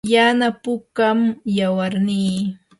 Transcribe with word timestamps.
yana 0.13 0.47
pukam 0.63 1.19
yawarnii. 1.57 2.37